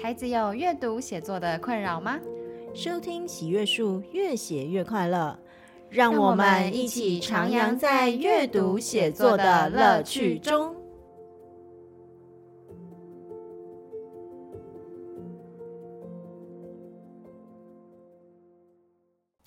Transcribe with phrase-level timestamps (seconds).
[0.00, 2.20] 孩子有阅读写作的困扰吗？
[2.72, 5.36] 收听喜阅树，越写越快乐，
[5.90, 10.76] 让我们一起徜徉在阅读写作的乐趣中。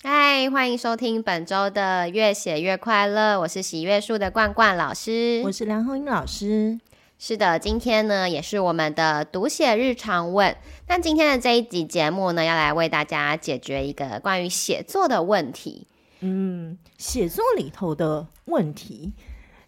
[0.02, 6.78] 嗨，欢迎收听本周的越写越快乐，我是喜阅树的罐罐老师，我是梁红英老师。
[7.24, 10.56] 是的，今天呢也是我们的读写日常问。
[10.88, 15.86] 那今天的这一集节目呢，要来为大家解决一个关于写作的问题。
[16.18, 19.12] 嗯，写作里头的问题。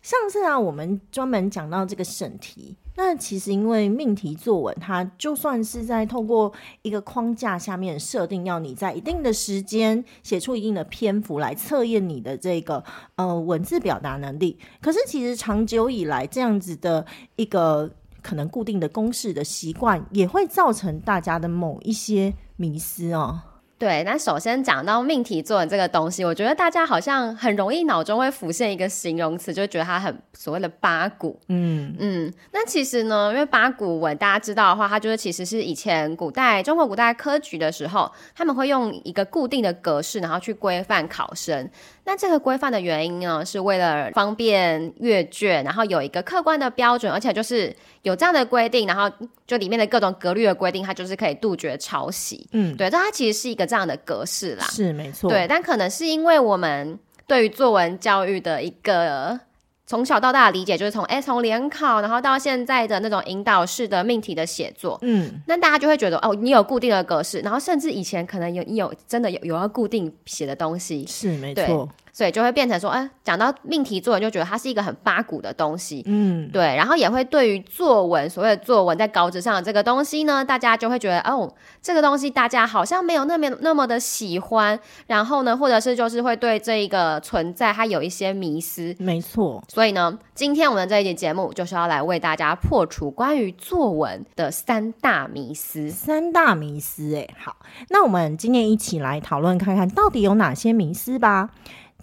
[0.02, 2.76] 上次啊，我们专门讲到这个审题。
[2.96, 12.84] 那其实因为命题作文，它就算是在透过一个框架下面设定，要你在一定的时间写出一定的篇幅来测验你的这个
[13.16, 14.58] 呃文字表达能力。
[14.80, 17.04] 可是其实长久以来，这样子的
[17.36, 17.90] 一个
[18.22, 23.40] 可能固定的公式的习惯，也会造成大家的某一些迷思哦。
[23.76, 31.38] 对，那首先讲到命题作文这个东西，我觉得大家好像很容易脑中会浮现一个形容词，就觉得它很所谓的八股。
[31.48, 41.68] 嗯嗯，那其实呢，因为八股文大家知道的话，它就是其实是以前古代中国古代科举的时候，他们会用一个固定的格式，然后去规范考生。
[42.06, 49.10] 那这个规范的原因呢，是为了方便阅卷，然后有一个客观的标准，而且就是有这样的规定，然后
[49.46, 52.46] 就里面的各种格律的规定，它就是可以杜绝抄袭。
[52.52, 54.66] 嗯，对，但它其实是一个这样的格式啦。
[54.66, 55.30] 是没错。
[55.30, 59.40] 对，但可能是因为我们对于作文教育的一个
[59.86, 71.88] 从小到大的理解，就是从哎从联考，然后到现在的那种引导式的命题的写作，嗯，那大家就会觉得哦，你有固定的格式，然后甚至以前可能有你有真的有有要固定写的东西，是没错。
[72.14, 81.52] 所以就会变成说，哎，讲到命题作文，就觉得它是一个很八股的东西，嗯，对，然后也会对于作文，所谓的作文在稿纸上的这个东西呢，大家就会觉得，哦，
[81.82, 89.60] 这个东西大家好像没有那么那么的喜欢，然后呢，或者是就是会对这一个存在它有一些迷思，没错。
[89.66, 97.56] 所以呢，今天我们这一集节目就是要来为大家破除关于作文的三大迷思，三大迷思，哎，好，
[97.88, 101.50] 那我们今天一起来讨论看看到底有哪些迷思吧。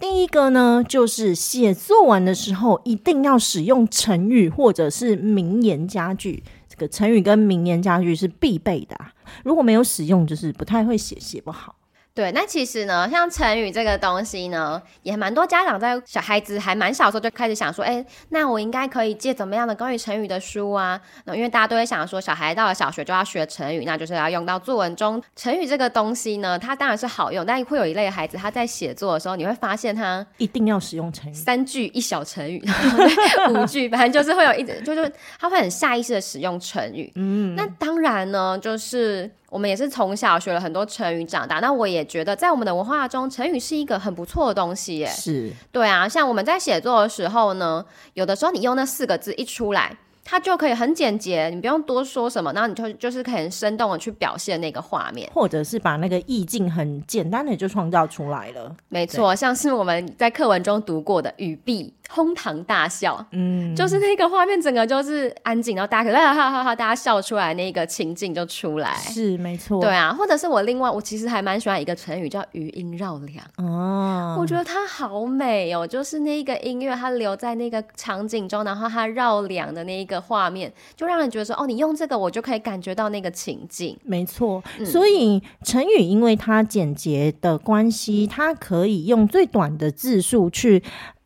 [0.02, 6.42] 第一个呢，就是写作文的时候一定要使用成语或者是名言佳句。
[6.68, 9.12] 这个成语跟名言佳句是必备的啊，
[9.44, 11.76] 如果没有使用，就是不太会写，写不好。
[12.14, 21.00] 对，那其实呢，像成语这个东西呢，也蛮多家长在小孩子还蛮小的时候就开始想说，哎，那我应该可以借怎么样的关于成语的书啊？
[21.24, 25.22] 那因为大家都会想说，小孩到了小学就要学成语，那就是要用到作文中。
[25.34, 32.62] 成语这个东西呢，它当然是好用，但会有一类孩子，他在写作的时候，你会发现他一定要使用成语，三句一小成语，
[33.54, 37.10] 五句，反正就是会有一直，就是他会很下意识的使用成语。
[37.14, 39.30] 嗯，那当然呢，就是。
[39.52, 45.06] 我们也是从小学了很多成语长大，那我也觉得在我们的文化中，成语是一个很不错的东西耶。
[45.06, 49.98] 是，对啊，像我们在写作的时候呢，有的时候你用那四个字一出来。
[50.24, 58.72] 它就可以很简洁，你不用多说什么，然后你就就是可以很生动的去表现那个画面，或者是把那个意境很简单的就创造出来了。
[58.88, 68.94] 没错，像是我们在课文中读过的语毕哄堂大笑，嗯，就是那个画面整个就是安静，然后大家可哈哈哈哈，大家笑出来那个情境就出来。
[68.96, 80.22] 是没错，对啊，或者是我另外我其实还蛮喜欢一个成语叫余音绕梁哦，我觉得它好美哦，就是那个音乐它留在那个场景中，然后它绕梁的那一个。
[80.22, 83.98] 画面就让人觉得说，哦，你用这个，我就可以感觉到那个情境。
[84.04, 90.82] 没错，嗯，所以成语因为它简洁的关系，它可以用最短的字数去。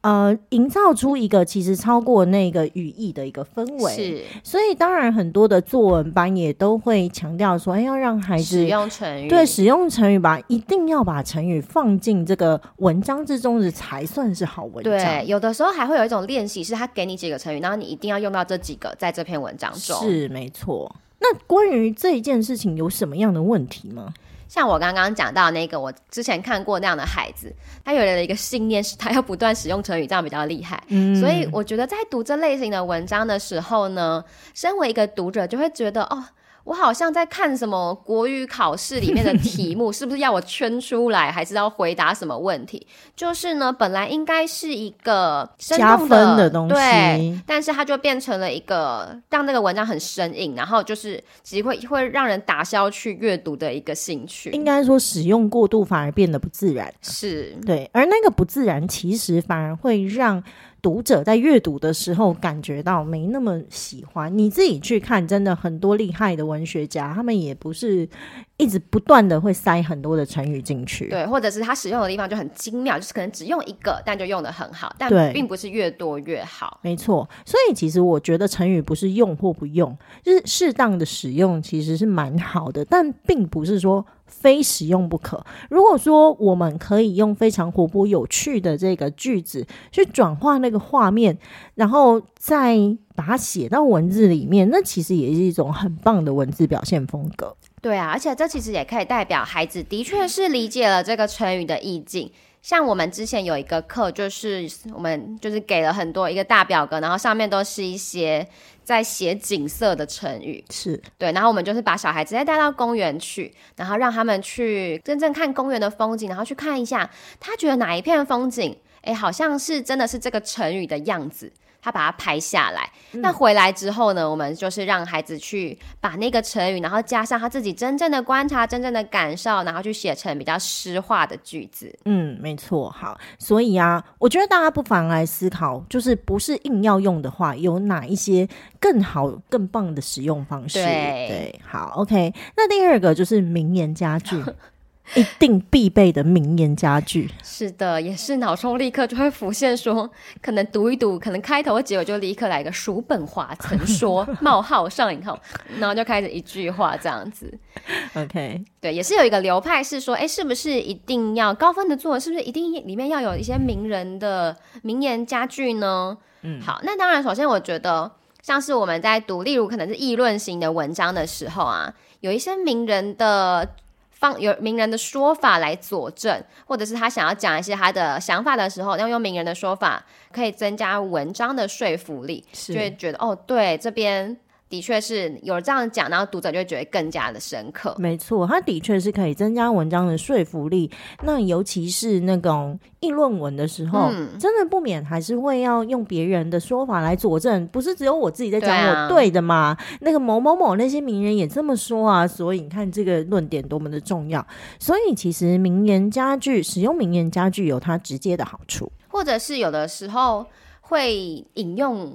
[0.06, 14.96] 呃，营造出一个其实超过那个语义的一个氛围，是，所以当然很多的作文班也都会强调说，哎，要让孩子使用成语，对，使用成语吧，一定要把成语放进这个文章之中的才算是好文章。
[14.96, 19.98] 对，有的时候还会有一种练习，是他给你几个成语，然后你一定要用到这几个在这篇文章中。
[19.98, 20.94] 是，没错。
[21.18, 24.14] 那关于这一件事情有什么样的问题吗？
[24.48, 27.54] 像我刚刚讲到那个，我之前看过那样的孩子，
[27.84, 30.82] 他有了一个信念，是他要不断使用成语，这样比较厉害。
[30.88, 36.24] 嗯，所以我觉得在读这类型的文章的时候呢，身为一个读者，就会觉得哦。
[36.66, 42.84] 我好像在看什么国语考试里面的题目， 是不是要我圈出来，还是要回答什么问题？
[43.14, 54.50] 就是呢，本来应该是一个生动的加分的东西，对，但是它就变成了一个让那个文章很生硬，然后就是其实会会让人打消去阅读的一个兴趣。
[54.50, 60.42] 应该说使用过度反而变得不自然，是，对，而那个不自然其实反而会让
[60.82, 64.36] 读者在阅读的时候感觉到没那么喜欢。
[64.36, 68.08] 你自己去看，真的很多厉害的文学家，他们也不是
[68.56, 76.78] 一直不断的会塞很多的成语进去，对，或者是他使用的地方就很精妙，就是可能只用一个，但就用的很好，但并不是越多越好。
[76.82, 84.06] 没错，所以其实我觉得成语不是用或不用，就是适当的使用其实是蛮好的，但并不是说。
[84.26, 85.44] 非使用不可。
[85.70, 91.36] 如果说我们可以用非常活泼有趣的这个句子去转化那个画面，
[91.74, 92.76] 然后再
[93.14, 97.56] 把它写到文字里面，那其实也是一种很棒的文字表现风格。
[97.80, 102.30] 对啊，而且这其实也可以代表孩子的确是理解了这个成语的意境。
[102.66, 108.44] 像我们之前有一个课，就是我们就是给了很多一个大表格，然后上面都是一些
[108.82, 117.08] 在写景色的成语，是对，然后我们就是把小孩直接带到公园去，然后让他们去真正看公园的风景，然后去看一下
[117.38, 121.52] 他觉得哪一片风景，哎，好像是真的是这个成语的样子。
[121.86, 131.96] 他把它拍下来，那回来之后呢，我们就是让孩子去把那个成语，然后加上他自己真正的观察、真正的感受，然后去写成比较诗化的句子。
[132.04, 132.90] 嗯，没错。
[132.90, 138.48] 好，所以啊，我觉得大家不妨来思考，就是不是硬要用的话，有哪一些
[138.80, 140.82] 更好、更棒的使用方式？
[140.82, 142.34] 对，对，好，OK。
[142.56, 144.42] 那第二个就是名言佳句。
[145.14, 150.10] 一定必备的名言佳句，是的，也是脑中立刻就会浮现说，
[150.42, 155.38] 可能读一读，可能开头和结尾就立刻来个叔本华曾说冒号上引号，
[155.78, 157.56] 然后就开始一句话这样子。
[158.14, 166.18] OK，对，也是有一个流派是说，哎，是不是一定要高分的作文，是不是一定里面要有一些名人的名言佳句呢？
[166.42, 168.10] 嗯，好，那当然，首先我觉得
[168.42, 173.76] 像是我们在读，例如可能是议论型的文章的时候啊，有一些名人的。
[174.18, 184.36] 方有名人的说法来佐证，或者是他想要讲一些他的想法的时候，要用名人的说法，可以增加文章的说服力，就会觉得哦，对，这边。
[184.68, 187.94] 的确是有这样讲，然后读者就会觉得更加的深刻。
[187.98, 190.90] 没错，它的确是可以增加文章的说服力。
[191.22, 199.76] 那尤其是那种议论文的时候，嗯，真的不免还是会要用别人的说法来佐证，不是只有我自己在讲我对的嘛？
[200.00, 204.44] 那个某某某那些名人也这么说啊，所以你看这个论点多么的重要。
[204.80, 210.44] 所以其实名言佳句，使用名言佳句有它直接的好处，或者是有的时候
[210.80, 212.12] 会引用。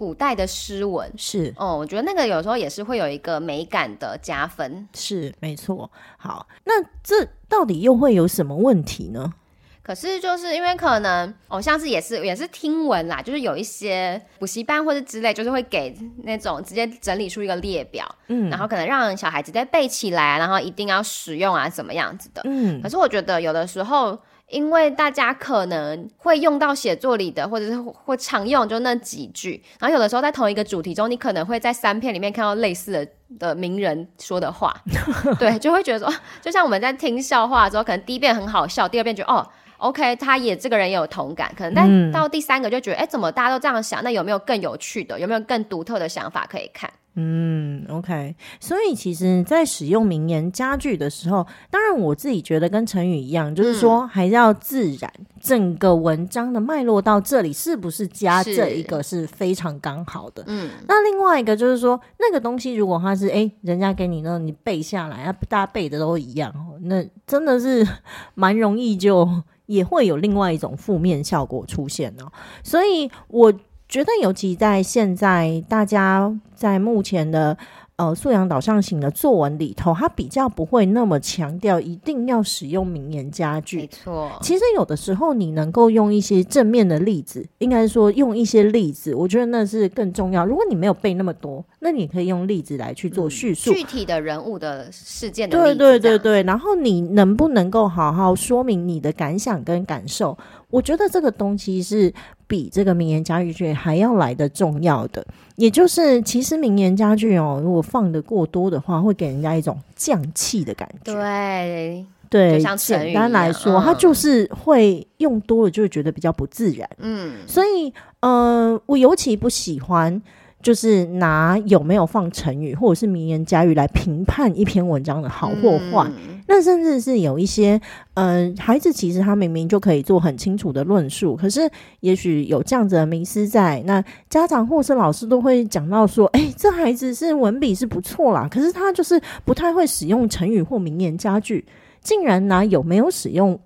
[0.00, 5.90] 古代的诗文是哦，我觉得那个有时候也是会有一个美感的加分，是没错。
[6.16, 9.34] 好，那这到底又会有什么问题呢？
[9.82, 22.80] 可是就是因为可能哦，像是也是也是听闻啦，就是有一些补习班或者之类，就是会给那种直接整理出一个列表，嗯，然后可能让小孩子再背起来，然后一定要使用啊，怎么样子的，嗯。
[22.80, 24.18] 可是我觉得有的时候。
[24.50, 33.08] 因为大家可能会用到写作里的，或者是会常用就那几句，然后有的时候在同一个主题中，你可能会在三篇里面看到类似的
[33.38, 34.74] 的名人说的话，
[35.38, 36.12] 对，就会觉得说，
[36.42, 39.46] 就像我们在听笑话的时候，可能第一遍很好笑，第二遍觉得哦
[39.78, 44.02] ，OK，他也这个人也有同感，可能但到第三个就觉得，哎、嗯，怎么大家都这样想？
[44.02, 45.18] 那有没有更有趣的？
[45.18, 46.90] 有没有更独特的想法可以看？
[47.22, 60.42] 嗯，OK，所以其实，在使用名言佳句的时候，当然我自己觉得跟成语一样，就是说还是要自然，嗯、整个文章的脉络到这里是不是加这一个是非常刚好的。
[60.46, 66.50] 嗯，那另外一个就是说，那个东西如果它是哎，人家给你那你背下来，啊，大家背的都一样，
[66.84, 67.86] 那真的是
[68.34, 69.28] 蛮容易就
[69.66, 72.32] 也会有另外一种负面效果出现哦。
[72.64, 73.52] 所以我。
[73.90, 77.58] 觉得尤其在现在，大家在目前的
[77.96, 83.78] 呃素养导向型的作文里头，它比较不会那么强调一定要使用名言佳句。
[83.78, 90.46] 没错，其实有的时候你能够用一些正面的例子，应该说用一些例子，我觉得那是更重要。
[90.46, 95.58] 如果你没有背那么多，那你可以用例子来去做叙述，嗯、具体的人物的事件的。
[95.58, 100.36] 对对对对，然后你能不能够好好说明你的感想跟感受？
[100.68, 102.12] 我觉得这个东西是
[102.46, 111.14] 比这个名言佳句还要来的重要的，也就是其实名言佳句哦，如果放的过多的话，会给人家一种降气的感觉。
[111.14, 116.88] 对对，简单来说，嗯，它就是会用多了就会觉得比较不自然。
[116.98, 120.20] 嗯，所以呃，我尤其不喜欢。
[120.62, 127.80] 就是拿有没有放成语或者是名言佳语来评判一篇文章的好或坏，嗯，那甚至是有一些，
[128.14, 141.64] 嗯、呃，孩子其实他明明就可以做很清楚的论述，可是也许有这样子的迷思在，那家长或是老师都会讲到说，哎、欸，这孩子是文笔是不错啦，可是他就是不太会使用成语或名言佳句，
[142.02, 143.58] 竟然拿有没有使用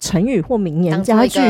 [0.00, 1.40] 成语或名言佳句，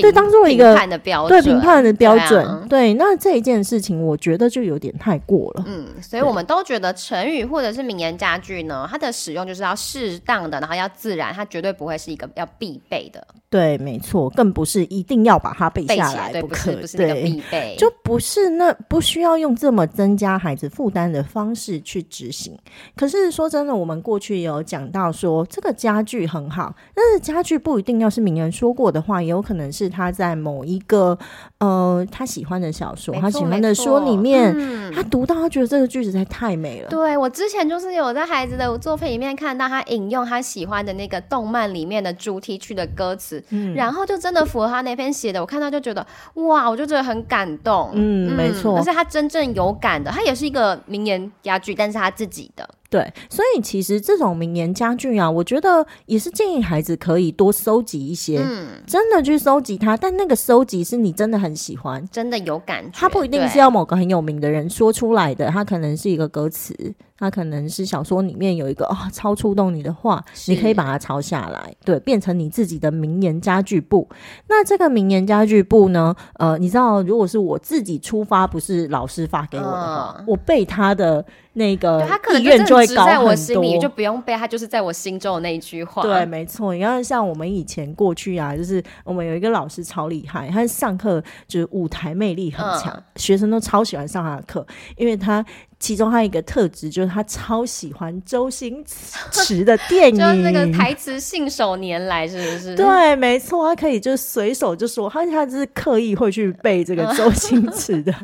[0.00, 5.64] 对，当做一个评判的标准，对评判的标准，对，啊、对，那这一件事情，我觉得就有点太过了。
[5.66, 13.26] 嗯，所以我们都觉得成语或者是名言佳句呢，它的使用就是要适当的，然后要自然，它绝对不会是一个要必备的。
[13.54, 22.58] 对，没错，更不是一定要把它背下来不可，对，不是那个必备，就不是那不需要用这么增加孩子负担的方式去执行。
[22.96, 31.16] 可是说真的，我们过去也有讲到说，这个家具很好，但是家具不一定要是名人说过的话，也有可能是他在某一个
[31.58, 36.88] 呃他喜欢的小说、他喜欢的书里面，嗯、他读到他觉得这个句子实在太美了。
[36.88, 43.43] 对，我之前就是有在孩子的作品里面看到他引用他喜欢的那个动漫里面的主题曲的歌词。
[43.50, 47.90] 嗯，然后就真的符合他那篇写的，我看到就觉得哇，我就觉得很感动。
[47.94, 52.68] 嗯，嗯没错，而且他真正有感的，他也是一个名言佳句，但是他自己的。
[52.94, 59.96] 对，所以其实这种名言佳句啊，我觉得也是建议孩子可以多收集一些，嗯，真的去收集它。
[59.96, 62.90] 但那个收集是你真的很喜欢，真的有感觉。
[62.94, 66.94] 它不一定是要某个很有名的人说出来的，它可能是一个歌词。
[67.16, 74.06] 它可能是小说里面有一个哦，超触动你的话，你可以把它抄下来，对，变成你自己的名言佳句簿。
[74.48, 76.14] 那这个名言佳句簿呢？
[76.34, 81.24] 呃，你知道，如果是我自己出发，不是老师发给我的话，嗯、我背他的
[81.54, 82.06] 那个
[82.38, 83.24] 意愿就会高很多。
[83.24, 86.02] 我心里就不用背，他就是在我心中的那一句话。
[86.02, 86.74] 对，没错。
[86.74, 95.44] 你看，像我们以前过去啊，就是我们有一个老师超厉害，他上课就是舞台魅力很强，嗯、学生都超喜欢上他的课，因为他。
[95.80, 98.82] 其中还有一个特质，就是他超喜欢 周星
[99.30, 102.74] 驰的电影，就是那个台词信手拈来，是不是？
[102.74, 108.14] 对，没错，他可以就随手就说，他他就是刻意会去背这个周星驰的。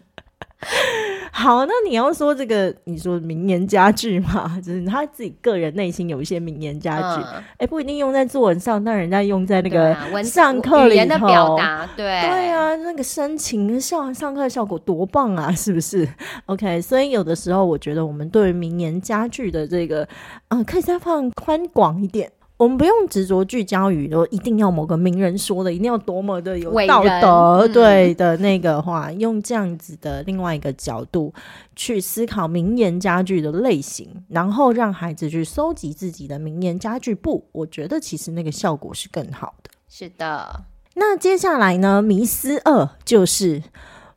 [1.41, 16.07] 好，那你要说这个，你说名言佳句嘛，就是他自己个人内心有一些名言佳句，哎、嗯欸，不一定用在作文上，但人家用在那个上课里头，语言的表达，对对啊，那个深情上上课效果多棒啊，是不是
[16.45, 20.07] ？OK，所以有的时候我觉得我们对于名言佳句的这个，
[20.49, 22.31] 嗯，可以再放宽广一点。
[22.61, 31.33] 我们不用执着聚焦于说一定要某个名人说的，一定要多么的有道德，对的那个话，嗯、用这样子的另外一个角度
[31.75, 39.71] 去思考名言佳句的类型，然后让孩子去收集自己的名言佳句簿，我觉得其实那个效果是更好的。
[39.89, 40.65] 是的，
[40.97, 42.03] 那接下来呢？
[42.03, 43.63] 迷思二就是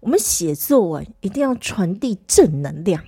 [0.02, 3.02] 我们写作文一定要传递正能量。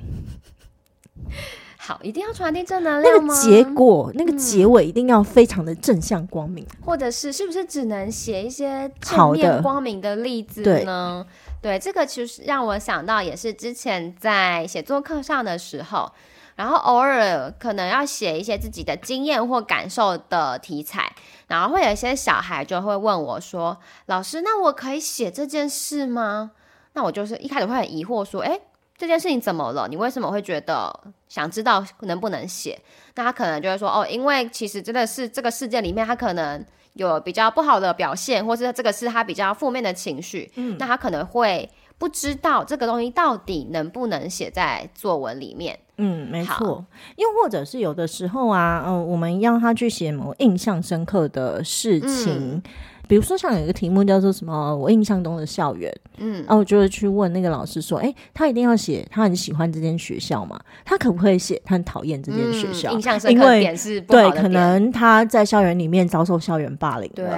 [1.85, 3.31] 好，一定要传递正能量吗？
[3.31, 11.23] 那个结果，那个结尾一定要非常的正向光明，嗯、或者是是不是只能写一些正面光明的例子呢？
[11.61, 16.11] 对，对，这个其实让我想到，也是之前在写作课上的时候，
[16.55, 21.13] 然后偶尔可能要写一些自己的经验或感受的题材，
[21.49, 23.77] 然后会有一些小孩就会问我说
[24.07, 26.49] ：“老师，那我可以写这件事吗？”
[26.93, 28.61] 那我就是一开始会很疑惑说：“诶。
[28.97, 29.87] 这件事情怎么了？
[29.89, 30.97] 你为什么会觉得
[31.27, 32.79] 想知道能不能写？
[33.15, 40.49] 那他可能就会说哦，因为其实真的是这个事件里面，他可能有比较不好的表现，或是这个是他比较负面的情绪。
[40.55, 45.77] 嗯，那他可能会不知道这个东西到底能不能写在作文里面。
[45.97, 46.85] 嗯，没错。
[47.17, 52.55] 又或者是有的时候啊，嗯、呃，我们让他去写某印象深刻的事情。
[52.55, 52.63] 嗯
[53.07, 54.75] 比如说，像有一个题目叫做什么？
[54.75, 60.59] 我印象中的校园，嗯，然后我就会去问那个老师说：“哎，他一定要写他很喜欢这间学校吗？
[60.83, 62.91] 他可不可以写他很讨厌这间学校？
[62.91, 64.01] 印象深刻点是。
[64.01, 67.37] 对，可能他在校园里面遭受校园霸凌了。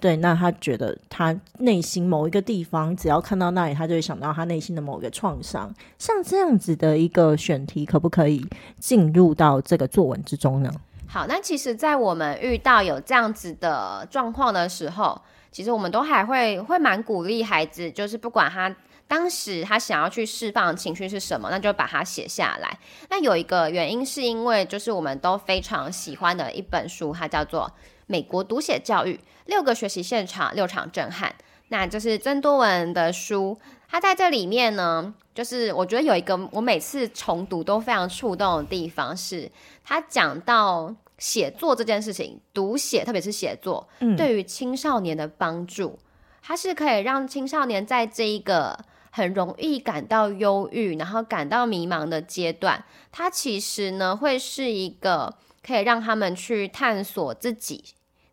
[0.00, 5.72] 对，那他觉得他内心某一个地方，只要看到那里，他就会想到他内心的某一个创伤。
[5.98, 8.44] 像这样子的一个选题，可不可以
[8.78, 10.72] 进入到这个作文之中呢？”
[11.10, 15.18] 好，那其实，在我们遇到有这样子的状况的时候，
[15.50, 22.78] 其实我们都还会会蛮鼓励孩子，就是不管他当时他想要去释放情绪是什么，那就把它写下来。
[23.08, 27.72] 那有一个原因是因为，就是我们都非常喜欢的一本书，它叫做
[28.06, 31.30] 《美国读写教育：六个学习现场，六场震撼》。
[31.70, 33.58] 那就是曾多文的书，
[33.90, 39.50] 它在这里面呢，就是我觉得有一个我每次重读都非常触动的地方是，
[39.82, 45.98] 他讲到写作这件事情，读写特别是写作，嗯，对于青少年的帮助，
[46.42, 48.78] 它是可以让青少年在这一个
[49.10, 55.34] 很容易感到忧郁，然后感到迷茫的阶段，它其实呢会是一个
[55.66, 57.82] 可以让他们去探索自己。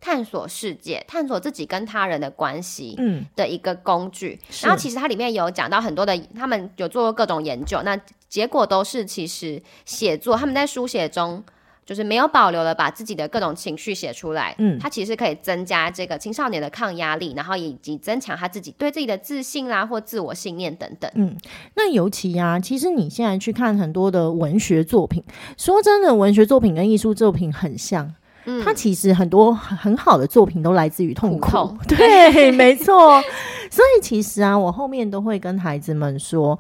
[0.06, 4.40] 探索世界，探索自己跟他人的关系，嗯，的一个工具。
[4.40, 11.44] 嗯、然后其实它里面有讲到很多的，他们有做过各种研究，那结果都是其实写作，他们在书写中
[11.84, 21.10] 就是没有保留的把自己的各种情绪写出来，嗯，他其实可以增加这个青少年的抗压力，然后以及增强他自己对自己的自信啦或自我信念等等。
[21.16, 21.36] 嗯，
[21.76, 25.24] 那尤其呀、啊，其实你现在去看很多的文学作品，
[25.58, 28.14] 说真的，文学作品跟艺术作品很像，
[28.46, 33.22] 嗯，它其实很多很好的作品都来自于痛苦，痛 对，没错。
[33.70, 36.58] 所以其实啊，我后面都会跟孩子们说，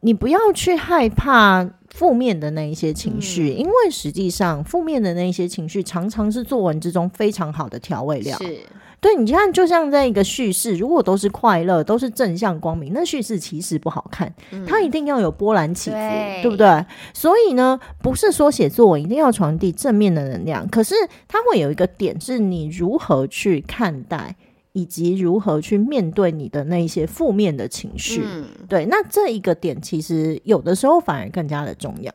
[0.00, 1.68] 你不要去害怕。
[1.90, 8.38] 负面的那一些情绪，嗯，因为实际上负面的那一些情绪常常是作文之中非常好的调味料。
[8.38, 8.60] 是，
[9.00, 14.32] 对，你看，就像在一个叙事，如果都是快乐，都是正向光明，那叙事其实不好看。
[14.50, 16.84] 嗯，它一定要有波澜起伏，对，对不对？
[17.14, 20.94] 所以呢，不是说写作文一定要传递正面的能量，可是
[21.26, 24.36] 它会有一个点，是你如何去看待。
[24.72, 32.14] 以及如何去面对你的那一些负面的情绪，嗯，对，那这一个点其实有的时候反而更加的重要。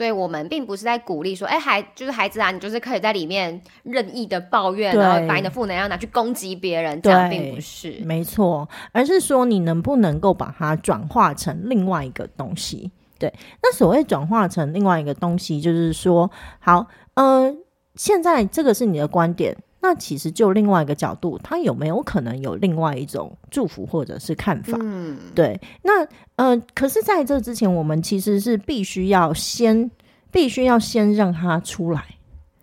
[0.00, 12.90] 所以，我们并不是在鼓励说，哎，孩就是孩子啊，你就是可以在里面任意的抱怨，然后把你的负能量拿去攻击别人，这样并不是，没错，而是说你能不能够把它转化成另外一个东西。
[13.18, 13.30] 对，
[13.62, 16.30] 那所谓转化成另外一个东西，就是说，
[16.60, 17.56] 好，嗯、呃，
[17.94, 19.54] 现在这个是你的观点。
[19.82, 24.76] 那其实就另外一个角度，他有没有可能有另外一种祝福或者是看法？
[24.80, 25.58] 嗯，对。
[25.82, 26.06] 那
[26.36, 29.90] 呃，可是在这之前，我们其实是必须要先，
[30.30, 32.04] 必须要先让他出来。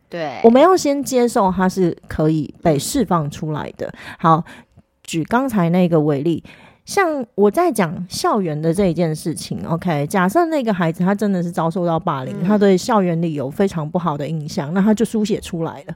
[0.10, 3.94] 对，我们要先接受他是可以被释放出来的。
[4.18, 4.44] 好，
[5.04, 6.42] 举刚才那个为例，
[6.86, 15.96] 像我在讲校园的这一件事情，OK，假设那个孩子他真的是遭受到霸凌，嗯，他对校园里有非常不好的印象，那他就书写出来了。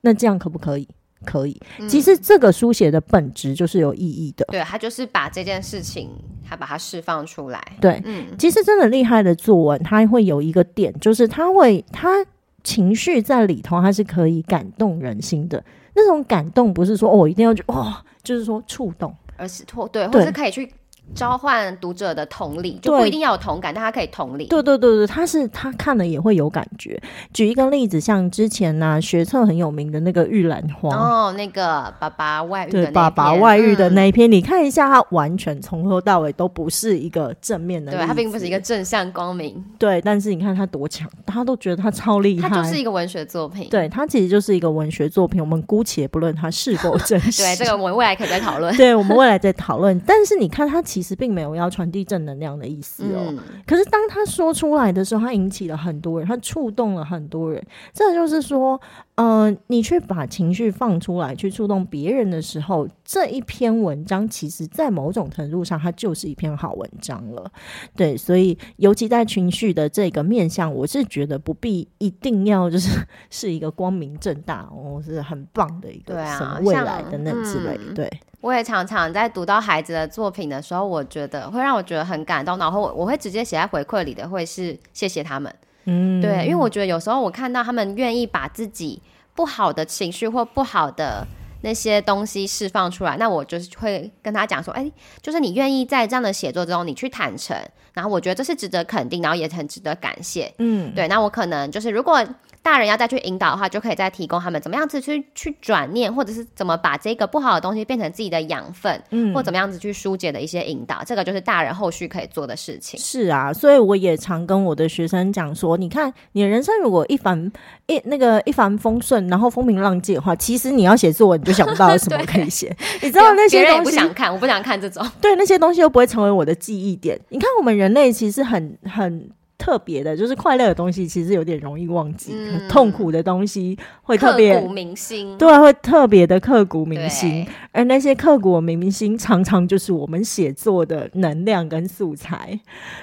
[0.00, 0.88] 那这样可不可以？
[1.24, 1.60] 可以。
[1.80, 4.44] 嗯、其实这个书写的本质就是有意义的。
[4.52, 6.10] 对，他就是把这件事情，
[6.48, 7.60] 他把它释放出来。
[7.80, 12.24] 对，嗯，其实真的厉害的作文，他会有一个点，就是他会，他
[12.62, 15.62] 情绪在里头，他是可以感动人心的。
[15.94, 20.72] 那种感动不是说哦，一定要去哇、哦，就是说触动，而是或对，或是可以去。
[21.14, 24.46] 召唤读者的同理，就不一定要有同感，但他可以同理。
[24.46, 27.00] 对对对对，他是他看了也会有感觉。
[27.32, 39.64] 举一个例子，像之前呢、啊，学测很有名的那个玉兰花哦，那个爸爸外遇的爸爸外遇的那一篇，嗯、你看一下，他完全从头到尾都不是一个正面的，对他并不是一个正向光明。
[39.78, 43.68] 对，但是你看他多强，他都觉得他超厉害，他就是一个文学作品。
[43.70, 47.42] 对他其实就是一个文学作品，我们姑且不论他是否真实。
[47.42, 48.76] 对，这个我们未来可以再讨论。
[48.76, 49.98] 对，我们未来再讨论。
[50.06, 51.68] 但是你看，他其实并没有要。
[51.78, 53.32] 传递正能量的意思哦、
[53.64, 57.62] 可是当他说出来的时候，他引起了很多人，他触动了很多人。
[57.92, 67.50] 这就是说，嗯、呃，你去把情绪放出来，去触动别人的时候，这一篇文章其实在某种程度上，它就是一篇好文章了。
[67.96, 72.96] 对，所以尤其在情绪的这个面向，我是觉得不必一定要就是
[73.28, 77.76] 是一个光明正大哦，是很棒的一个什么未来的那之类。
[77.88, 78.08] 嗯、对。
[78.40, 85.52] 我也常常在读到孩子的作品的时候，我觉得会让我觉得很感动，然后我会直接写在回馈里的，会是谢谢他们。
[85.88, 89.00] 嗯，对，因为我觉得有时候我看到他们愿意把自己
[89.34, 91.26] 不好的情绪或不好的
[91.62, 97.56] 那些东西释放出来，那我就是会跟他讲说，哎，就是你愿意在这样的写作中，你去坦诚，
[97.94, 100.52] 然后我觉得这是值得肯定，然后也很值得感谢。
[100.58, 102.22] 嗯，对，那我可能就是如果。
[102.68, 113.00] 大人要再去引导的话，就可以再提供他们怎么样子去去转念，或者是怎么把这个不好的东西变成自己的养分，嗯，或怎么样子去疏解的一些引导，这个就是大人后续可以做的事情。
[113.00, 117.50] 是啊，所以我也常跟我的学生讲说，你看你的人生如果一帆
[117.86, 122.76] 一那个一帆风顺，然后风平浪静的话，其实你要写作文你就想不到有什么可以写。
[123.00, 125.04] 你知道那些东西 别人也不想看，我不想看这种。
[125.22, 127.18] 对，那些东西又不会成为我的记忆点。
[127.30, 129.30] 你看我们人类其实很很。
[129.58, 137.44] 特别的，就是快乐的东西，其实有点容易忘记；嗯、痛苦的东西会特别刻骨铭心，对，会特别的刻骨铭心。
[137.72, 142.58] 而那些刻骨铭心，常常就是我们写作的能量跟素材。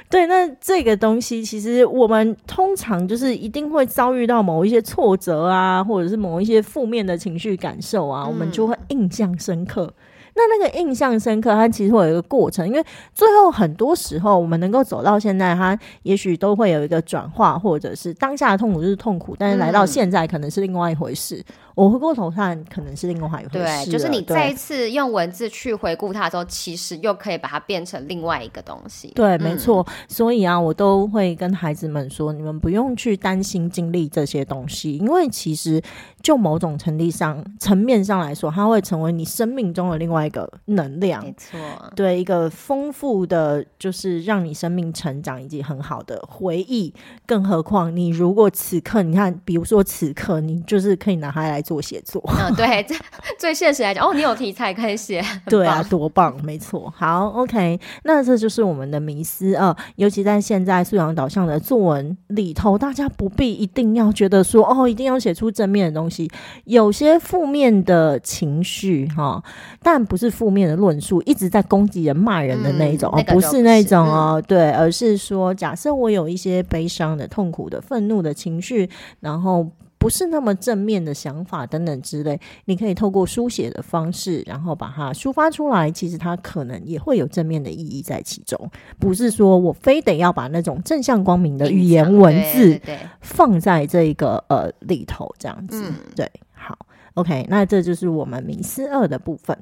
[0.10, 9.94] 对，那这个东西，其实我们通常就是一定会遭遇到某一些挫折啊，或者是某一些负面的情绪感受啊，嗯、我们就会印象深刻。
[10.36, 21.38] 那那个印象深刻，它其实会有一个过程，因为最后很多时候我们能够走到现在，它也许都会有一个转化，或者是当下的痛苦就是痛苦，但是来到现在可能是另外一回事。
[21.38, 23.85] 嗯、我回过头看，可能是另外一回事。
[23.85, 29.11] 对，就是你再一次用文字去回顾它的时候，其实又可以把它变成另外一个东西。
[29.13, 29.85] 对，没错。
[29.88, 35.81] 嗯、所以啊，我都会跟孩子们说，你们不用去担心经历这些东西，因为其实
[36.21, 41.21] 就某种程度上层面上来说，它会成为你生命中的另外一个能量。
[41.21, 41.59] 没错，
[41.93, 46.93] 对，一个丰富的，就是让你生命成长以及很好的回忆。
[47.25, 52.23] 更何况，你如果此刻你看，比如说此刻，你就是可以拿它来做写作。
[52.28, 52.95] 嗯，对，这
[53.39, 56.93] 最现实来讲，哦，你有题材可以写，对啊，多棒，没错。
[56.95, 66.30] 好，OK，那这就是我们的迷思啊，尤其在现在素养导向的作文里头，大家不必一定要觉得说，哦，一定要写出正面的东西，
[66.65, 69.43] 有些负面的情绪哈，
[69.82, 78.88] 但不是负面的论述，一直在攻击人、骂人的那一种，嗯、哦，不是那种哦，嗯、对，而是说，假设我有一些悲伤的、痛苦的、愤怒的情绪，
[79.19, 79.65] 然后。
[80.06, 85.89] 不是那么正面的想法等等之类，你可以透过书写的方式，然后把它抒发出来。
[85.89, 92.80] 其实它可能也会有正面的意义在其中，不是说我非得要把那种正向光明的语言文字
[93.20, 95.84] 放在这个呃里头这样子。
[95.89, 96.78] 嗯、对，好
[97.15, 99.58] ，OK，那这就是我们迷思二的部分。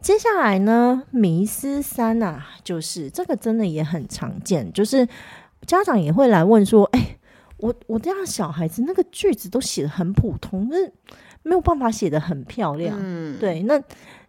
[0.00, 5.06] 接下来呢，迷思三啊，就是这个真的也很常见，就是
[5.66, 7.17] 家长也会来问说，哎。
[7.58, 10.92] 我我这样小孩子那个句子都写的很普通，就是
[11.42, 12.96] 没有办法写的很漂亮。
[13.00, 13.80] 嗯，对，那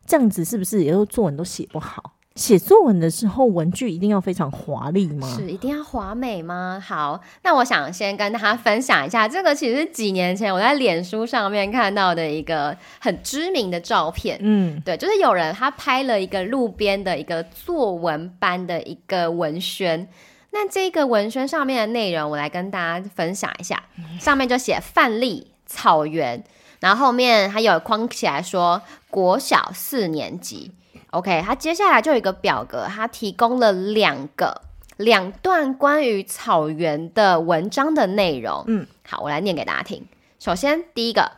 [0.06, 2.16] 这样子是不是以后作文都写不好？
[2.36, 5.28] 写作文的时候文具一定要非常华丽吗？
[5.36, 6.82] 是一定要华美吗？
[6.82, 14.40] 好，那我想先跟大家分享一下，这个其实是几年前我在脸书上面看到的一个很知名的照片。
[14.42, 20.08] 嗯，对，就是有人他拍了一个路边的一个作文班的一个文宣。
[20.52, 23.84] 那这个文宣上面的内容，我来跟大家分享一下。
[24.20, 26.44] 上面就写范例草原，
[26.80, 30.72] 然后后面还有框起来说国小四年级。
[31.12, 34.62] OK，它接下来就有一个表格，它提供了两个
[34.98, 38.64] 两段关于草原的文章的内容。
[38.68, 40.08] 嗯，好，我来念给大家听。
[40.40, 41.34] 首先第一个，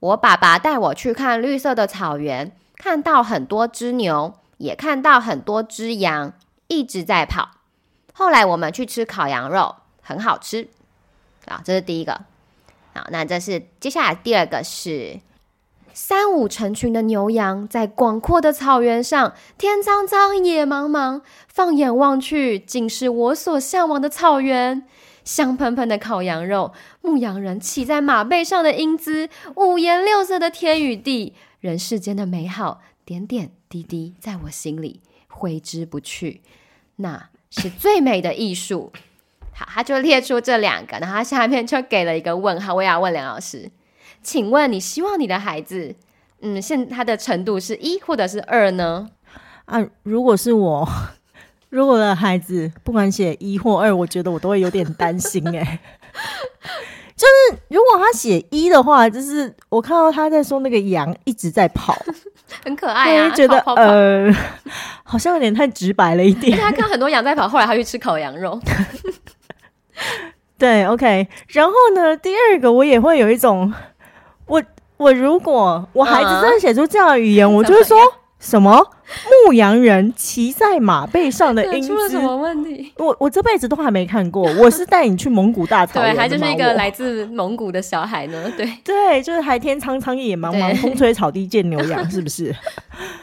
[0.00, 6.32] 我爸爸带我去看绿色的草原，看到很多只牛，也看到很多只羊，
[6.68, 7.50] 一直在跑。
[8.18, 10.68] 后来我们去吃烤羊肉，很好吃
[11.44, 11.60] 啊！
[11.62, 12.22] 这是第一个。
[12.94, 15.20] 好，那这是接下来第二个是
[15.92, 24.86] 三五成群的牛羊在广阔的草原上，天苍苍，野茫茫，放眼望去，尽是我所向往的草原。
[25.22, 36.40] 香喷喷的烤羊肉，牧羊人骑在马背上的英姿，五颜六色的天与地，人世间的美好，点点滴滴，在我心里挥之不去。
[36.96, 37.28] 那。
[37.50, 38.92] 是最美的艺术。
[39.52, 42.74] 好，他就列出这两个，然后他下面就给了一个问号。
[42.74, 43.70] 我也要问梁老师，
[44.22, 45.94] 请问你希望你的孩子，
[46.40, 49.08] 嗯，现他的程度是一或者是二呢？
[49.64, 50.86] 啊，如果是我，
[51.70, 55.80] 如果的孩子不管写一或二，我觉得我都会有点担心哎。
[57.16, 61.96] 就是如果他写一的话，就是我看到他在说那个羊一直在跑。
[62.64, 64.32] 很可爱啊，觉得呃，
[65.02, 66.56] 好像有点太直白了一点。
[66.60, 68.60] 他看很多羊在跑，后来他去吃烤羊肉。
[70.58, 71.26] 对，OK。
[71.48, 73.72] 然后呢，第二个我也会有一种，
[74.46, 74.62] 我
[74.96, 77.98] 我如果我孩子真的写出这样的语言，嗯、我就会说。
[78.38, 78.78] 什么
[79.46, 81.88] 牧羊人骑在马背上的 英姿？
[81.88, 82.92] 出了什么问题？
[82.98, 84.42] 我我这辈子都还没看过。
[84.58, 88.52] 我是带你去蒙古大草 原，对，还就是一个来自蒙古的小孩呢。
[88.56, 92.54] 对 对，就是海天苍苍，野茫茫，风吹草低见牛羊，是不是？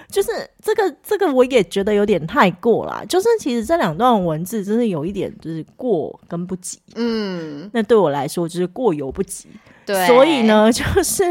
[0.10, 0.30] 就是
[0.62, 3.06] 这个这个，我也觉得有点太过了。
[3.08, 6.80] 就是其实这两段文字真的有一点，就是过跟不及。
[6.96, 9.48] 嗯，那对我来说就是过犹不及。
[9.86, 11.24] 对，所以呢，就是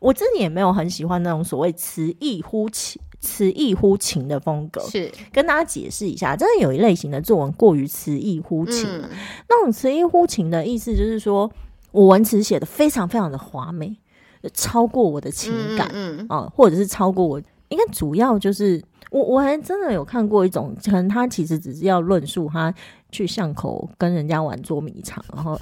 [0.00, 3.00] 我自己也没有很喜欢那种所谓词意呼情。
[3.20, 8.86] 词意呼情的风格是跟大家解释一下，真的有一类型的作文过于词意呼情。
[8.86, 9.08] 嗯、
[9.48, 11.50] 那种词意呼情的意思就是说，
[11.90, 13.96] 我文词写的非常非常的华美，
[14.52, 17.40] 超过我的情感，嗯，嗯，嗯啊，或者是超过我。
[17.70, 22.74] 应该主要就是我我还真的有看过一种，可能他其实只是要论述他
[23.10, 25.58] 去巷口跟人家玩捉迷藏，然后。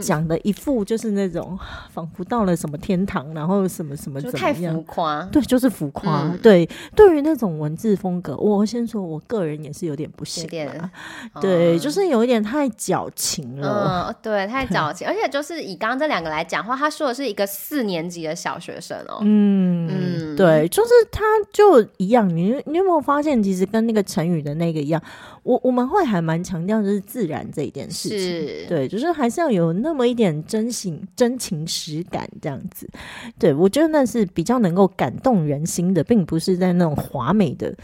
[0.00, 1.58] 讲的一副就是那种
[1.90, 5.22] 仿佛到了什么天堂，然后什么什么怎么样，就太浮夸。
[5.32, 6.22] 对，就是浮夸。
[6.22, 10.90] 嗯、对，对于那种文字风格，我先说，我个人也是有点不喜欢。
[11.40, 14.08] 对，嗯、就是有一点太矫情了。
[14.08, 15.06] 嗯， 对，太矫情。
[15.06, 19.18] 而且就是以刚刚这两个来讲的话，他说的是一个四年级的小学生哦。
[19.22, 21.22] 嗯嗯，对，就是他
[21.52, 22.28] 就一样。
[22.28, 25.02] 你你有没有发现，其实跟那个成语的那个一样？
[25.48, 32.86] 我我们会还蛮强调就是自然这一件事情，对，就是还是要有那么一点真情真情实感这样子。
[33.38, 37.74] 对，我觉得那是比较能够感动人心的，并不是在那种华美的，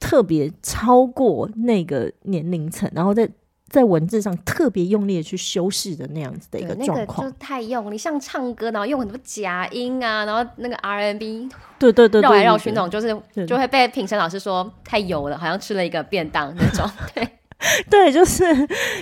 [0.00, 3.28] 特别超过那个年龄层，然后在。
[3.68, 16.90] 在文字上特别用力的去修饰的那样子的一个状况，那个、就太用力，像唱歌，然后用很多假音啊，然后那个 R&B，对对对，绕来绕去那种，就是就会被评审老师说太油了，好像吃了一个便当那种。
[17.14, 17.28] 对
[17.90, 18.44] 对，就是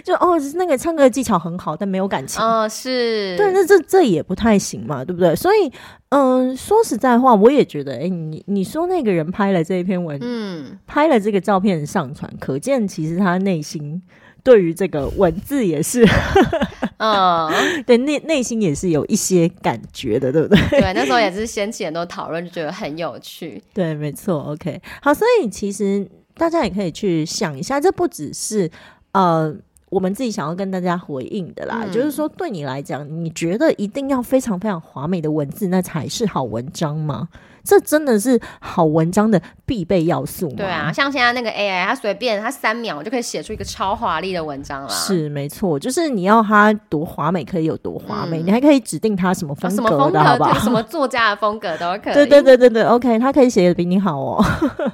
[0.02, 2.40] 就哦，那个唱歌的技巧很好，但没有感情。
[2.42, 5.36] 哦，是对，那这这也不太行嘛，对不对？
[5.36, 5.70] 所以，
[6.08, 14.02] 嗯、呃，说实在话，我也觉得，哎，你你说那个人拍了这一篇文，嗯，拍了这个照片上传，可见其实他内心。
[14.46, 16.06] 对于这个文字也是，
[16.98, 17.50] 嗯，
[17.84, 20.80] 对内内心也是有一些感觉的，对不对？
[20.80, 23.60] 对，那时候也是掀起很多讨论，就觉得很有趣。
[23.74, 24.52] 对，没错。
[24.52, 28.70] OK，好，所以其实大家也可以去想一下，这不只是
[29.10, 29.52] 呃
[29.88, 37.28] 我们自己想要跟大家回应的啦，嗯、就是说对你来讲，你觉得一定要非常非常华美的文字，那才是好文章吗？
[37.66, 40.54] 这真的是好文章的必备要素吗？
[40.56, 44.88] 对啊，像现在那个 AI，它随便它三秒就可以写出一个超华丽的文章了。
[44.88, 50.58] 是没错，就是你要它多华美，可以有多华美，嗯、你还可以指定它什么风格的，什么风格好不好？
[50.62, 52.14] 什么作家的风格都可以。
[52.14, 54.44] 对对对对对，OK，它可以写的比你好哦。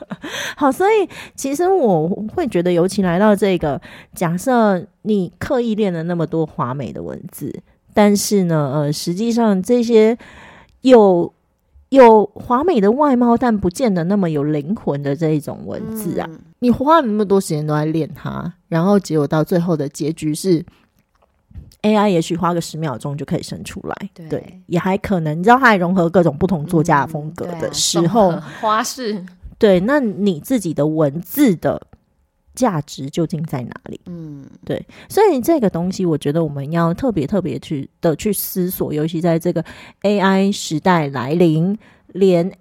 [0.57, 3.79] 好，所以其实我会觉得，尤其来到这个，
[4.15, 7.55] 假设你刻意练了那么多华美的文字，
[7.93, 10.17] 但是呢，呃，实际上这些
[10.81, 11.33] 有。
[11.93, 16.27] 有华美的外貌，但不见得那么有灵魂的这一种文字啊！
[16.31, 20.65] 嗯、你花了那么多时间都在练它，然后结果到最后的结局是
[21.83, 25.39] AI，也许花个十秒钟就可以生出来，对，对，也还可能。
[25.39, 29.23] 你知道，它还融合各种不同作家的风格的时候，嗯啊、花式
[29.59, 31.81] 对，那你自己的文字的。
[32.55, 34.01] 价值究竟在哪里？
[34.07, 39.65] 嗯，对，所以这个东西，我觉得我们要特别特别去的去思索，尤其在这个
[40.03, 42.53] AI 时代来临，连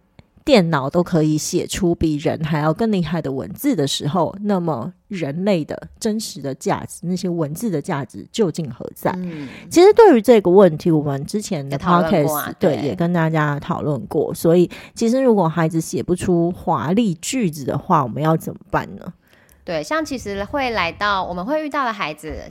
[0.44, 9.12] 电脑都可以写出比人还要更厉害的文字的时候，那么人类的真实的价值，那些文字的价值究竟何在？
[9.18, 14.34] 嗯，其实对于这个问题，我们之前的 podcast、啊、对，对也跟大家讨论过。
[14.34, 19.14] 所以，其实如果孩子写不出华丽句子的话，我们要怎么办呢？
[19.64, 22.50] 对，像其实会来到我们会遇到的孩子，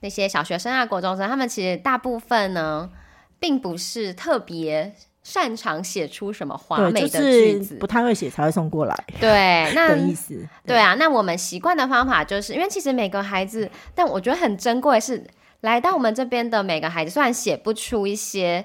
[0.00, 2.90] 那些小学生啊、国中生，他们其实大部分呢，
[3.38, 9.04] 并不是特别擅长写出什么华美的句子，就是、不太会写才会送过来。
[9.20, 10.94] 对， 那意思对，对啊。
[10.94, 15.24] 那我们习惯的方法就是，因为其实每个孩子，但我觉得很珍贵是
[15.60, 18.64] 来到我们这边的每个孩子，虽然写不出一些。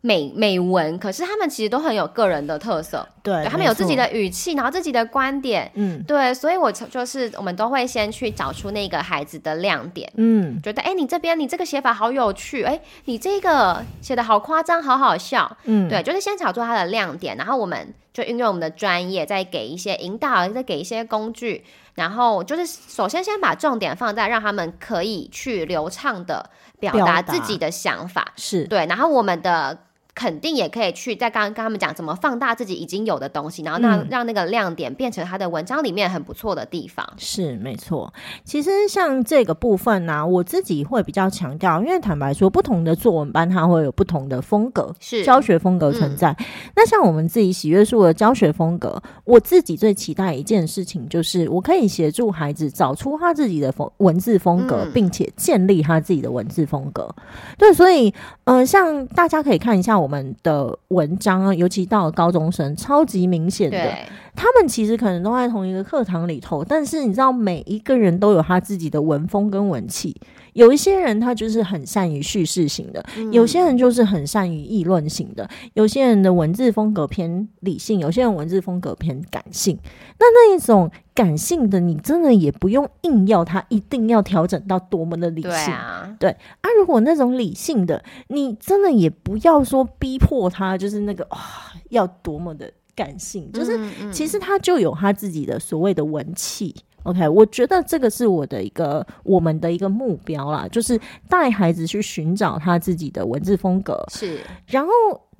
[0.00, 27.20] 美美文，可是他们其实都很有个人的特色，对，对他们有自己的语气，然后自己的观点，嗯，对，所以我就是我们都会先去找出那个孩子的亮点，嗯，觉得哎，你这边你这个写法好有趣，哎，你这个写的好夸张，好好笑，嗯，对，就是先找出他的亮点，然后我们就运用我们的专业，再给一些引导，再给一些工具，然后就是首先先把重点放在让他们可以去流畅的表达。
[27.20, 28.64] 自己的想法，是。
[28.68, 29.76] 对，然后我们的。
[30.18, 37.08] 肯定也可以去在刚刚跟他们讲怎么放大自己已经有的东西，然后让、嗯、让那个亮点变成他的文章里面很不错的地方。
[37.16, 38.12] 是没错。
[38.42, 46.34] 其实像这个部分呢、啊，我自己会比较强调，因为坦白说，不同的作文班它会有不同的风格，是教学风格存在。
[46.40, 57.08] 嗯、那像我们自己喜悦树的教学风格，我自己最期待一件事情就是，我可以协助孩子找出他自己的风文字风格，嗯、并且建立他自己的文字风格。
[57.56, 58.12] 对，所以
[58.46, 60.07] 嗯、呃，像大家可以看一下我。
[60.08, 63.94] 我们的文章啊，尤其到了高中生，超级明显的，
[64.34, 70.16] 他们其实可能都在同一个课堂里头，但是你知道，每一个人都有他自己的文风跟文气。
[70.54, 79.78] 有一些人他就是很善于叙事型的，嗯、有些人就是很善于议论型的，有些人的文字风格偏理性，有些人文字风格偏感性。
[80.18, 86.16] 那那一种感性的，你真的也不用硬要他一定要调整到多么的理性，对啊。
[86.18, 93.78] 对啊，如果那种理性的，你真的也不要说逼迫他，就是那个啊、哦，要多么的感性，就是
[94.10, 96.74] 其实他就有他自己的所谓的文气。
[97.04, 104.04] OK，我觉得这个是我的一个我们的一个目标啦，就是带孩子去寻找他自己的文字风格。
[104.10, 104.90] 是，然后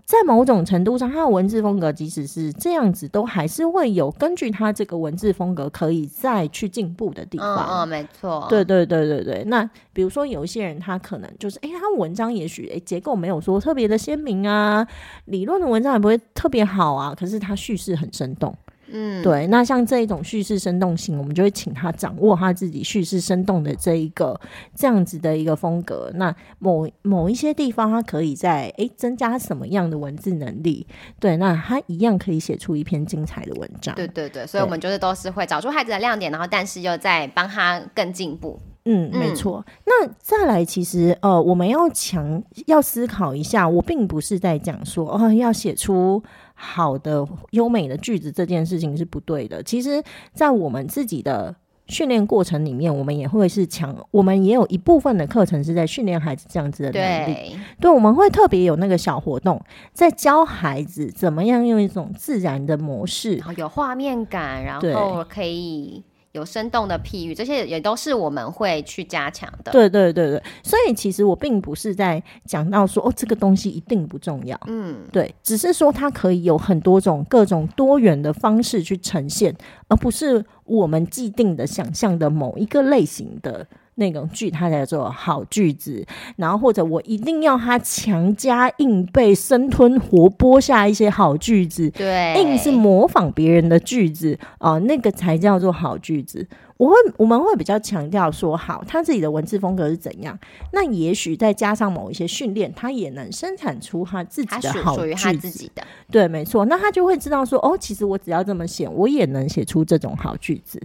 [0.07, 7.57] 在某种程度上，他的文字风格即使是这样子，都还是会有根据他这个文字风格可以再去进步的地方。
[7.57, 8.47] 嗯，嗯，没错。
[8.49, 9.44] 对对对对对。
[9.49, 14.87] 那比如说有一些人，他可能就是，哎，他文章也许哎结构没有说特别的鲜明啊，
[15.27, 18.57] 理论的文章也不会特别好啊，可是他叙事很生动。
[18.90, 24.40] 嗯，对，那像这一种叙事生动性，我们就会请他掌握他自己叙事生动的这一个
[24.74, 26.11] 这样子的一个风格。
[26.14, 30.87] 那某某一些地方，他可以在诶增加什么样的文字能力？
[31.20, 33.94] 对，那他一样可以写出一篇精彩的文章。
[33.94, 38.59] 对对对，所以我们就是都是会找出孩子的亮点，然后但是又在帮他更进步。
[38.85, 39.62] 嗯，没错。
[39.85, 46.22] 那再来，其实呃，我们要强要思考一下，我并不是在讲说哦，要写出。
[46.61, 49.62] 好的优美的句子这件事情是不对的。
[49.62, 50.03] 其实，
[50.35, 51.55] 在我们自己的
[51.87, 57.33] 训练过程里面，我们也会是强，我们也有一部分的课程是在训练孩子这样子的能力。
[57.33, 66.03] 对，对，我们会特别有那个小活动，在教孩子怎么样用一种自然的模式，有画面感，然后可以。
[66.38, 69.72] 有生动的譬喻，这些也都是我们会去加强的。
[69.72, 74.59] 对对对对，所以其实我并不是在讲到说哦，这个东西一定不重要。
[74.68, 79.55] 嗯，对，只是说它可以有很多种各种多元的方式去呈现，
[79.88, 83.66] 而不是我们既定的想象的某一个类型的。
[83.98, 86.04] 那种句，它叫做好句子，
[86.37, 96.46] 然后或者我一定要他强加硬背、生吞活剥下一些好句子，对，硬是模仿别人的句子啊、呃，那个才叫做好句子。
[96.76, 100.38] 我会我们会比较强调说，好，他自己的文字风格是怎样，
[100.72, 105.82] 那也许再加上某一些训练，他也能生产出他自己的好他自己的。
[106.08, 110.80] 对，没错，那他就会知道说，哦，其实我只要这么写，我也能写出这种好句子。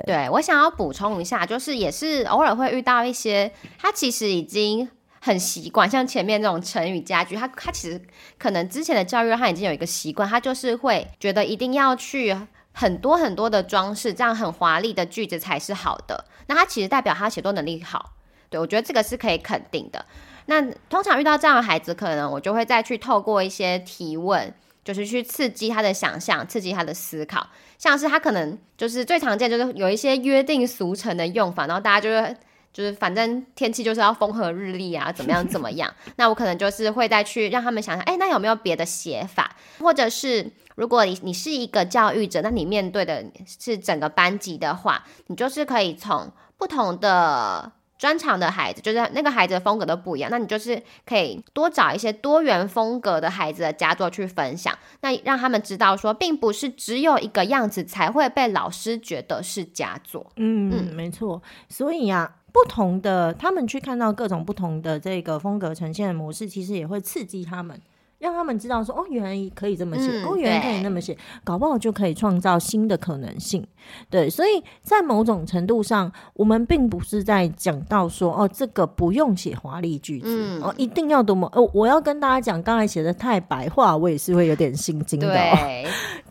[0.00, 4.88] 对，我想要补充一下，就是也是偶尔会遇到一些，他其实已经
[5.20, 8.00] 很习惯，像前面那种成语佳句，他他其实
[8.38, 12.36] 可能之前的教育他已经有一个习惯，他就是会觉得一定要去
[12.72, 16.24] 很多很多的装饰，这样很华丽的句子才是好的。
[16.46, 18.12] 那他其实代表他写作能力好，
[18.48, 20.04] 对，我觉得这个是可以肯定的。
[20.46, 24.52] 那通常遇到这样的孩子，可能我就会再去透过一些提问。
[24.84, 27.46] 就是去刺激他的想象，刺激他的思考，
[27.78, 32.36] 像是他可能就是最常见，就是有一些约定俗成的用法，然后大家就会
[32.72, 39.54] 就是反正天气就是要风和日丽啊，怎么样怎么样，那我可能就是会再去让他们想想，哎，那有没有别的写法？
[39.78, 47.72] 或者是如果你你是一个教育者，那你面对的是整个班级的话，你就是可以从不同的。
[48.02, 60.32] 专长的孩子，就是那个孩子的风格都不一样，那你就是可以多找一些多元风格的孩子的佳作去分享，那让他们知道说，并不是只有一个样子才会被老师觉得是佳作。
[60.34, 61.40] 嗯，嗯，没错。
[61.68, 67.80] 所以呀、啊，不同的他们去看到各种不同的这个风格呈现的模式，其实也会刺激他们。
[68.22, 73.66] 让他们知道说哦，原来可以这么写，嗯、哦，原来可以那么写，搞不好就可以创造新的可能性。
[74.08, 81.68] 对，所以在某种程度上，我们并不是在讲到说哦，这个不用写华丽句子，嗯、哦，一定要多么哦。
[81.74, 85.58] 我要跟大家讲，刚才写的太白话，我也是会有点心惊的、哦。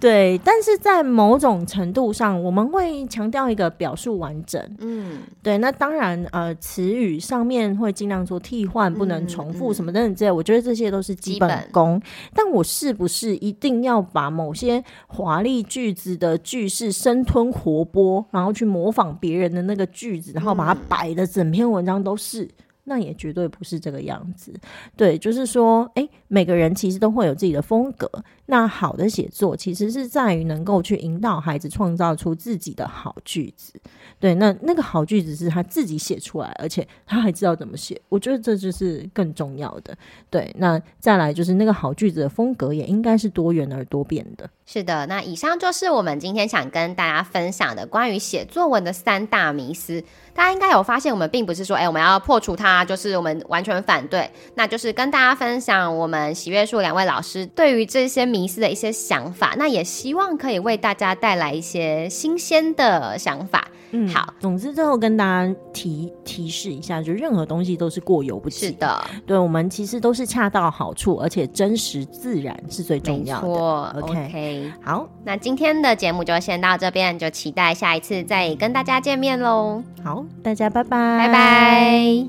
[0.02, 4.60] 对，但是在某种程度上，我们会强调一个表述完整。
[4.80, 12.02] 嗯，对，那当然呃，词语上面会尽量做替换，不能重复什么等等之类，我觉得这些都是基本功。
[12.34, 22.50] 但我是不是一定要把某些华丽句子的句式生吞活剥，然后去模仿别人的那个句子，然后把它摆的整篇文章都是？
[22.84, 24.52] 那也绝对不是这个样子。
[24.98, 28.10] 对，就是说，诶，每个人其实都会有自己的风格。
[28.52, 33.72] 那好的写作其实是在于能够去引导孩子创造出自己的好句子。
[34.20, 38.00] 对，那那个好句子是他自己写出来，而且他还知道怎么写。
[38.10, 39.98] 我觉得这就是更重要的。
[40.30, 44.50] 对，那再来就是那个好句子的风格也应该是多元而多变的。
[44.66, 50.04] 是的，那以上就是我们今天想跟大家分享的关于写作文的三大迷思。
[50.34, 54.30] 大家应该有发现，我们并不是说，哎，我们要破除它，就是我们完全反对。
[54.56, 59.56] 那就是跟大家分享我们喜悦树两位老师对于这些迷思的一些想法。
[59.58, 63.67] 那也希望可以为大家带来一些新鲜的想法。
[63.93, 64.34] 嗯，好。
[64.39, 68.67] 总之，最后跟大家提提示一下，就任何东西都是过犹不及。
[68.67, 75.10] 是的，对，我们其实都是恰到好处，而且真实自然是最重要错，OK，, okay 好。
[75.25, 79.84] 那今天的节目就先到这边，就期待下一次再跟大家见面喽。
[80.01, 82.27] 好，大家拜拜，拜拜。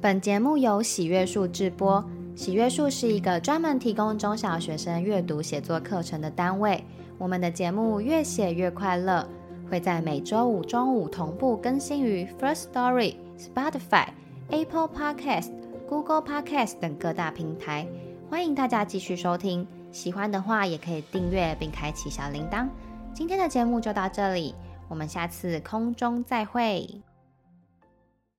[0.00, 2.04] 本节目由喜悦树制播，
[2.40, 6.82] 喜悦树是一个专门提供中小学生阅读写作课程的单位。
[7.18, 9.28] 我们的节目越写越快乐。
[9.68, 14.06] 会在每周五中午同步更新于 First Story、Spotify、
[14.48, 15.50] Apple Podcast、
[15.86, 17.86] Google Podcast 等各大平台。
[18.30, 22.66] 欢迎大家继续收听，喜欢的话也可以订阅并开启小铃铛。
[23.12, 24.54] 今天的节目就到这里，
[24.88, 26.88] 我们下次空中再会。